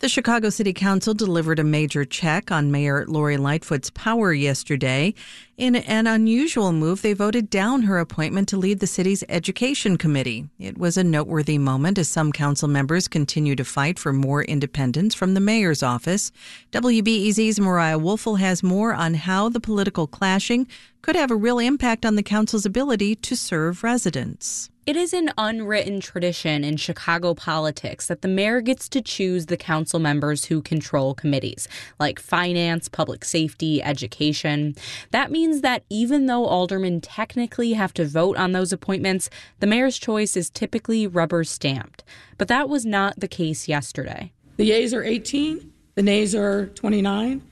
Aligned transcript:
The 0.00 0.08
Chicago 0.08 0.48
City 0.48 0.72
Council 0.72 1.12
delivered 1.12 1.58
a 1.58 1.64
major 1.64 2.06
check 2.06 2.50
on 2.50 2.70
Mayor 2.70 3.04
Lori 3.06 3.36
Lightfoot's 3.36 3.90
power 3.90 4.32
yesterday. 4.32 5.12
In 5.58 5.76
an 5.76 6.06
unusual 6.06 6.72
move, 6.72 7.02
they 7.02 7.12
voted 7.12 7.50
down 7.50 7.82
her 7.82 7.98
appointment 7.98 8.48
to 8.48 8.56
lead 8.56 8.80
the 8.80 8.86
city's 8.86 9.22
education 9.28 9.98
committee. 9.98 10.48
It 10.58 10.78
was 10.78 10.96
a 10.96 11.04
noteworthy 11.04 11.58
moment 11.58 11.98
as 11.98 12.08
some 12.08 12.32
council 12.32 12.66
members 12.66 13.08
continue 13.08 13.54
to 13.56 13.62
fight 13.62 13.98
for 13.98 14.14
more 14.14 14.42
independence 14.42 15.14
from 15.14 15.34
the 15.34 15.40
mayor's 15.40 15.82
office. 15.82 16.32
WBEZ's 16.72 17.60
Mariah 17.60 17.98
Woelfel 17.98 18.38
has 18.38 18.62
more 18.62 18.94
on 18.94 19.12
how 19.12 19.50
the 19.50 19.60
political 19.60 20.06
clashing 20.06 20.66
could 21.02 21.14
have 21.14 21.30
a 21.30 21.36
real 21.36 21.58
impact 21.58 22.06
on 22.06 22.16
the 22.16 22.22
council's 22.22 22.64
ability 22.64 23.16
to 23.16 23.36
serve 23.36 23.84
residents. 23.84 24.70
It 24.90 24.96
is 24.96 25.12
an 25.12 25.30
unwritten 25.38 26.00
tradition 26.00 26.64
in 26.64 26.76
Chicago 26.76 27.32
politics 27.32 28.08
that 28.08 28.22
the 28.22 28.26
mayor 28.26 28.60
gets 28.60 28.88
to 28.88 29.00
choose 29.00 29.46
the 29.46 29.56
council 29.56 30.00
members 30.00 30.46
who 30.46 30.60
control 30.60 31.14
committees 31.14 31.68
like 32.00 32.18
finance, 32.18 32.88
public 32.88 33.24
safety, 33.24 33.80
education. 33.80 34.74
That 35.12 35.30
means 35.30 35.60
that 35.60 35.84
even 35.90 36.26
though 36.26 36.44
aldermen 36.44 37.00
technically 37.00 37.74
have 37.74 37.94
to 37.94 38.04
vote 38.04 38.36
on 38.36 38.50
those 38.50 38.72
appointments, 38.72 39.30
the 39.60 39.68
mayor's 39.68 39.96
choice 39.96 40.36
is 40.36 40.50
typically 40.50 41.06
rubber 41.06 41.44
stamped. 41.44 42.02
But 42.36 42.48
that 42.48 42.68
was 42.68 42.84
not 42.84 43.20
the 43.20 43.28
case 43.28 43.68
yesterday. 43.68 44.32
The 44.56 44.64
yeas 44.64 44.92
are 44.92 45.04
18, 45.04 45.72
the 45.94 46.02
nays 46.02 46.34
are 46.34 46.66
29. 46.66 47.42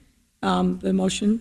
Um, 0.43 0.81
the 0.81 0.93
motion 0.93 1.41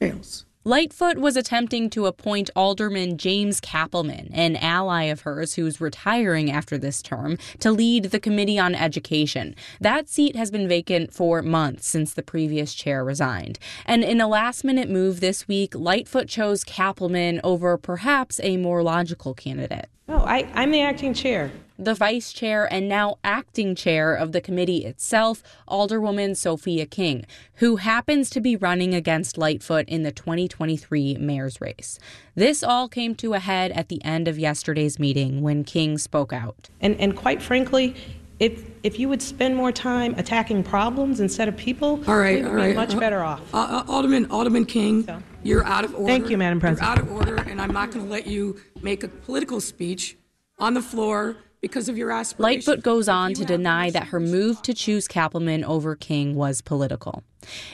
fails. 0.00 0.46
Lightfoot 0.70 1.18
was 1.18 1.36
attempting 1.36 1.90
to 1.90 2.06
appoint 2.06 2.48
Alderman 2.54 3.18
James 3.18 3.58
Cappleman, 3.58 4.30
an 4.32 4.54
ally 4.54 5.02
of 5.06 5.22
hers 5.22 5.54
who's 5.54 5.80
retiring 5.80 6.48
after 6.48 6.78
this 6.78 7.02
term, 7.02 7.38
to 7.58 7.72
lead 7.72 8.04
the 8.04 8.20
Committee 8.20 8.56
on 8.56 8.76
Education. 8.76 9.56
That 9.80 10.08
seat 10.08 10.36
has 10.36 10.52
been 10.52 10.68
vacant 10.68 11.12
for 11.12 11.42
months 11.42 11.88
since 11.88 12.14
the 12.14 12.22
previous 12.22 12.72
chair 12.72 13.02
resigned. 13.02 13.58
And 13.84 14.04
in 14.04 14.20
a 14.20 14.28
last 14.28 14.62
minute 14.62 14.88
move 14.88 15.18
this 15.18 15.48
week, 15.48 15.74
Lightfoot 15.74 16.28
chose 16.28 16.62
Cappleman 16.62 17.40
over 17.42 17.76
perhaps 17.76 18.38
a 18.44 18.56
more 18.56 18.84
logical 18.84 19.34
candidate. 19.34 19.88
Oh, 20.08 20.18
I, 20.24 20.48
I'm 20.54 20.70
the 20.70 20.82
acting 20.82 21.14
chair 21.14 21.50
the 21.80 21.94
vice 21.94 22.32
chair 22.32 22.70
and 22.70 22.88
now 22.88 23.16
acting 23.24 23.74
chair 23.74 24.14
of 24.14 24.32
the 24.32 24.40
committee 24.40 24.84
itself, 24.84 25.42
Alderwoman 25.66 26.36
Sophia 26.36 26.84
King, 26.84 27.24
who 27.54 27.76
happens 27.76 28.28
to 28.30 28.40
be 28.40 28.54
running 28.54 28.94
against 28.94 29.38
Lightfoot 29.38 29.88
in 29.88 30.02
the 30.02 30.12
2023 30.12 31.16
mayor's 31.16 31.60
race. 31.60 31.98
This 32.34 32.62
all 32.62 32.88
came 32.88 33.14
to 33.16 33.32
a 33.32 33.38
head 33.38 33.72
at 33.72 33.88
the 33.88 34.04
end 34.04 34.28
of 34.28 34.38
yesterday's 34.38 34.98
meeting 34.98 35.40
when 35.40 35.64
King 35.64 35.96
spoke 35.96 36.32
out. 36.32 36.68
And, 36.80 37.00
and 37.00 37.16
quite 37.16 37.40
frankly, 37.42 37.96
if 38.38 38.64
if 38.82 38.98
you 38.98 39.08
would 39.10 39.20
spend 39.20 39.54
more 39.54 39.70
time 39.70 40.14
attacking 40.16 40.62
problems 40.62 41.20
instead 41.20 41.46
of 41.46 41.56
people, 41.56 42.02
all 42.06 42.16
right, 42.16 42.36
we 42.36 42.42
would 42.42 42.50
all 42.50 42.56
right. 42.56 42.70
be 42.70 42.74
much 42.74 42.98
better 42.98 43.22
off. 43.22 43.54
Uh, 43.54 43.58
uh, 43.58 43.84
Alderman, 43.86 44.30
Alderman 44.30 44.64
King, 44.64 45.04
so. 45.04 45.22
you're 45.42 45.64
out 45.66 45.84
of 45.84 45.94
order. 45.94 46.06
Thank 46.06 46.30
you, 46.30 46.38
Madam 46.38 46.58
President. 46.58 46.86
You're 46.86 46.90
out 46.90 46.98
of 46.98 47.12
order, 47.12 47.36
and 47.36 47.60
I'm 47.60 47.72
not 47.72 47.90
going 47.90 48.06
to 48.06 48.10
let 48.10 48.26
you 48.26 48.58
make 48.80 49.04
a 49.04 49.08
political 49.08 49.60
speech 49.60 50.16
on 50.58 50.72
the 50.72 50.80
floor 50.80 51.36
because 51.60 51.88
of 51.88 51.98
your 51.98 52.10
aspirations. 52.10 52.66
Lightfoot 52.66 52.82
goes 52.82 53.08
on 53.08 53.34
to 53.34 53.44
deny 53.44 53.90
that 53.90 54.08
her 54.08 54.20
move 54.20 54.62
to 54.62 54.74
choose 54.74 55.06
Cappleman 55.06 55.64
over 55.64 55.94
King 55.94 56.34
was 56.34 56.60
political. 56.60 57.22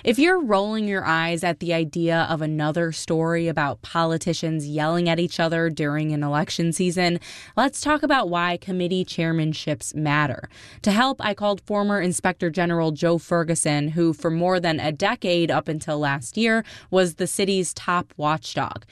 If 0.04 0.18
you're 0.18 0.40
rolling 0.40 0.86
your 0.86 1.04
eyes 1.04 1.42
at 1.42 1.58
the 1.58 1.74
idea 1.74 2.26
of 2.30 2.40
another 2.40 2.92
story 2.92 3.48
about 3.48 3.82
politicians 3.82 4.68
yelling 4.68 5.08
at 5.08 5.18
each 5.18 5.40
other 5.40 5.70
during 5.70 6.12
an 6.12 6.22
election 6.22 6.72
season, 6.72 7.18
let's 7.56 7.80
talk 7.80 8.02
about 8.02 8.28
why 8.28 8.58
committee 8.58 9.04
chairmanships 9.04 9.94
matter. 9.94 10.48
To 10.82 10.92
help, 10.92 11.24
I 11.24 11.34
called 11.34 11.60
former 11.62 12.00
Inspector 12.00 12.48
General 12.50 12.92
Joe 12.92 13.18
Ferguson, 13.18 13.88
who 13.88 14.12
for 14.12 14.30
more 14.30 14.60
than 14.60 14.78
a 14.78 14.92
decade 14.92 15.50
up 15.50 15.66
until 15.66 15.98
last 15.98 16.36
year 16.36 16.64
was 16.90 17.14
the 17.14 17.26
city's 17.26 17.74
top 17.74 18.14
watchdog. 18.16 18.84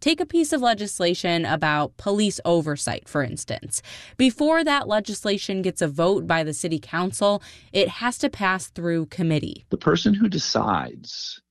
Take 0.00 0.20
a 0.20 0.26
piece 0.26 0.54
of 0.54 0.62
legislation 0.62 1.44
about 1.44 1.96
police 1.98 2.40
oversight, 2.46 3.06
for 3.06 3.22
instance. 3.22 3.82
Before 4.16 4.64
that 4.64 4.88
legislation 4.88 5.60
gets 5.60 5.82
a 5.82 5.88
vote 5.88 6.26
by 6.26 6.42
the 6.42 6.54
city 6.54 6.78
council, 6.78 7.42
it 7.72 7.88
has 7.88 8.16
to 8.18 8.30
pass 8.30 8.68
through 8.68 9.06
committee. 9.06 9.66
The 9.68 9.76
person 9.76 10.14
who 10.14 10.28
decides 10.28 11.42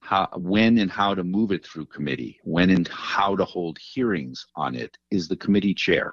how, 0.00 0.28
when 0.36 0.76
and 0.76 0.90
how 0.90 1.14
to 1.14 1.24
move 1.24 1.50
it 1.50 1.64
through 1.64 1.86
committee, 1.86 2.38
when 2.44 2.68
and 2.68 2.86
how 2.88 3.36
to 3.36 3.44
hold 3.46 3.78
hearings 3.78 4.46
on 4.54 4.74
it, 4.74 4.98
is 5.10 5.28
the 5.28 5.36
committee 5.36 5.72
chair. 5.72 6.12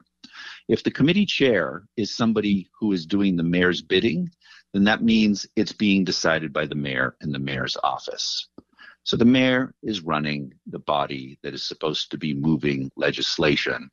If 0.69 0.83
the 0.83 0.91
committee 0.91 1.25
chair 1.25 1.83
is 1.97 2.15
somebody 2.15 2.69
who 2.79 2.93
is 2.93 3.05
doing 3.05 3.35
the 3.35 3.43
mayor's 3.43 3.81
bidding, 3.81 4.29
then 4.73 4.85
that 4.85 5.03
means 5.03 5.45
it's 5.57 5.73
being 5.73 6.05
decided 6.05 6.53
by 6.53 6.65
the 6.65 6.75
mayor 6.75 7.17
and 7.19 7.33
the 7.33 7.39
mayor's 7.39 7.75
office. 7.83 8.47
So 9.03 9.17
the 9.17 9.25
mayor 9.25 9.73
is 9.83 10.01
running 10.01 10.53
the 10.67 10.79
body 10.79 11.39
that 11.43 11.53
is 11.53 11.63
supposed 11.63 12.11
to 12.11 12.17
be 12.17 12.33
moving 12.33 12.91
legislation 12.95 13.89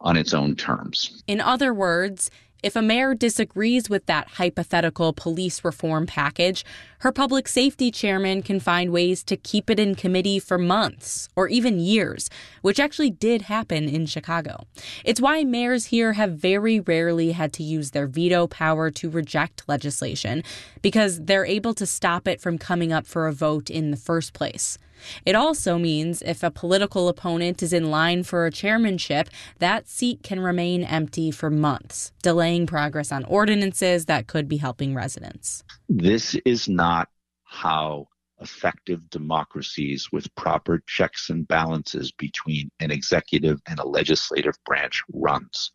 on 0.00 0.16
its 0.16 0.34
own 0.34 0.56
terms. 0.56 1.22
In 1.26 1.40
other 1.40 1.72
words, 1.74 2.30
if 2.62 2.74
a 2.74 2.82
mayor 2.82 3.14
disagrees 3.14 3.88
with 3.88 4.06
that 4.06 4.28
hypothetical 4.28 5.12
police 5.12 5.64
reform 5.64 6.06
package, 6.06 6.64
her 7.00 7.12
public 7.12 7.46
safety 7.46 7.90
chairman 7.90 8.42
can 8.42 8.58
find 8.58 8.90
ways 8.90 9.22
to 9.24 9.36
keep 9.36 9.70
it 9.70 9.78
in 9.78 9.94
committee 9.94 10.40
for 10.40 10.58
months 10.58 11.28
or 11.36 11.48
even 11.48 11.78
years, 11.78 12.28
which 12.62 12.80
actually 12.80 13.10
did 13.10 13.42
happen 13.42 13.88
in 13.88 14.06
Chicago. 14.06 14.64
It's 15.04 15.20
why 15.20 15.44
mayors 15.44 15.86
here 15.86 16.14
have 16.14 16.32
very 16.32 16.80
rarely 16.80 17.32
had 17.32 17.52
to 17.54 17.62
use 17.62 17.92
their 17.92 18.08
veto 18.08 18.48
power 18.48 18.90
to 18.90 19.08
reject 19.08 19.68
legislation, 19.68 20.42
because 20.82 21.20
they're 21.20 21.46
able 21.46 21.74
to 21.74 21.86
stop 21.86 22.26
it 22.26 22.40
from 22.40 22.58
coming 22.58 22.92
up 22.92 23.06
for 23.06 23.28
a 23.28 23.32
vote 23.32 23.70
in 23.70 23.92
the 23.92 23.96
first 23.96 24.32
place. 24.32 24.78
It 25.24 25.34
also 25.34 25.78
means 25.78 26.22
if 26.22 26.42
a 26.42 26.50
political 26.50 27.08
opponent 27.08 27.62
is 27.62 27.72
in 27.72 27.90
line 27.90 28.22
for 28.22 28.46
a 28.46 28.50
chairmanship, 28.50 29.28
that 29.58 29.88
seat 29.88 30.22
can 30.22 30.40
remain 30.40 30.82
empty 30.84 31.30
for 31.30 31.50
months, 31.50 32.12
delaying 32.22 32.66
progress 32.66 33.12
on 33.12 33.24
ordinances 33.24 34.06
that 34.06 34.26
could 34.26 34.48
be 34.48 34.58
helping 34.58 34.94
residents. 34.94 35.64
This 35.88 36.34
is 36.44 36.68
not 36.68 37.08
how 37.44 38.08
effective 38.40 39.08
democracies 39.10 40.10
with 40.12 40.34
proper 40.36 40.82
checks 40.86 41.30
and 41.30 41.48
balances 41.48 42.12
between 42.12 42.70
an 42.80 42.90
executive 42.90 43.60
and 43.66 43.78
a 43.78 43.88
legislative 43.88 44.54
branch 44.64 45.02
runs. 45.12 45.72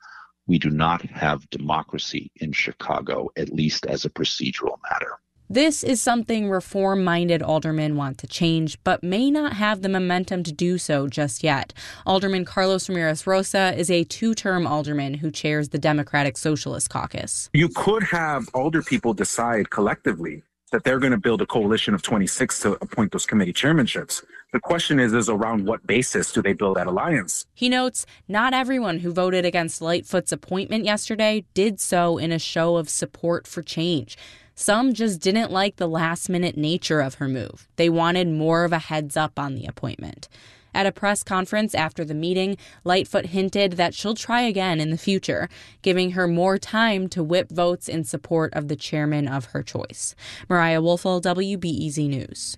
We 0.48 0.60
do 0.60 0.70
not 0.70 1.02
have 1.04 1.50
democracy 1.50 2.32
in 2.38 2.52
Chicago, 2.52 3.30
at 3.38 3.54
least 3.54 3.86
as 3.86 4.06
a 4.06 4.10
procedural 4.10 4.78
matter. 4.92 5.20
This 5.50 5.84
is 5.84 6.02
something 6.02 6.50
reform 6.50 7.04
minded 7.04 7.44
aldermen 7.44 7.98
want 7.98 8.18
to 8.20 8.28
change, 8.28 8.82
but 8.84 9.04
may 9.04 9.30
not 9.30 9.54
have 9.54 9.82
the 9.82 9.90
momentum 9.90 10.42
to 10.44 10.52
do 10.54 10.78
so 10.78 11.08
just 11.08 11.44
yet. 11.44 11.74
Alderman 12.06 12.46
Carlos 12.46 12.88
Ramirez 12.88 13.28
Rosa 13.28 13.74
is 13.78 13.92
a 13.92 14.06
two 14.06 14.34
term 14.34 14.66
alderman 14.66 15.16
who 15.16 15.30
chairs 15.30 15.70
the 15.70 15.78
Democratic 15.78 16.38
Socialist 16.38 16.90
Caucus. 16.90 17.50
You 17.54 17.70
could 17.70 18.04
have 18.04 18.48
alder 18.54 18.82
people 18.82 19.14
decide 19.14 19.70
collectively 19.70 20.44
that 20.72 20.84
they're 20.86 21.00
going 21.00 21.12
to 21.12 21.20
build 21.20 21.42
a 21.42 21.46
coalition 21.46 21.94
of 21.94 22.02
26 22.02 22.62
to 22.62 22.72
appoint 22.82 23.12
those 23.12 23.26
committee 23.26 23.54
chairmanships. 23.54 24.24
The 24.54 24.60
question 24.60 25.00
is, 25.00 25.14
is 25.14 25.30
around 25.30 25.66
what 25.66 25.86
basis 25.86 26.32
do 26.32 26.42
they 26.42 26.54
build 26.54 26.78
that 26.78 26.88
alliance? 26.88 27.46
He 27.54 27.70
notes 27.70 28.06
not 28.28 28.54
everyone 28.54 29.00
who 29.00 29.12
voted 29.12 29.46
against 29.46 29.82
Lightfoot's 29.82 30.32
appointment 30.32 30.86
yesterday 30.86 31.46
did 31.54 31.80
so 31.80 32.18
in 32.18 32.32
a 32.32 32.40
show 32.40 32.78
of 32.78 32.90
support 32.90 33.46
for 33.46 33.62
change. 33.62 34.18
Some 34.56 34.94
just 34.94 35.20
didn't 35.20 35.52
like 35.52 35.78
the 35.78 35.88
last 35.88 36.30
minute 36.30 36.56
nature 36.56 37.02
of 37.02 37.16
her 37.16 37.28
move. 37.28 37.68
They 37.76 37.90
wanted 37.90 38.28
more 38.28 38.64
of 38.64 38.72
a 38.72 38.80
heads 38.80 39.18
up 39.18 39.40
on 39.40 39.56
the 39.56 39.66
appointment. 39.66 40.30
At 40.76 40.86
a 40.86 40.92
press 40.92 41.24
conference 41.24 41.76
after 41.76 42.04
the 42.04 42.14
meeting, 42.14 42.58
Lightfoot 42.84 43.28
hinted 43.28 43.74
that 43.74 43.94
she'll 43.94 44.16
try 44.16 44.42
again 44.42 44.80
in 44.80 44.90
the 44.90 44.98
future, 44.98 45.50
giving 45.82 46.12
her 46.12 46.28
more 46.28 46.58
time 46.58 47.08
to 47.10 47.24
whip 47.24 47.52
votes 47.52 47.88
in 47.88 48.04
support 48.04 48.54
of 48.54 48.68
the 48.68 48.76
chairman 48.76 49.28
of 49.28 49.46
her 49.46 49.62
choice. 49.62 50.16
Mariah 50.50 50.82
Woelfel, 50.82 51.22
WBEZ 51.22 52.10
News. 52.10 52.58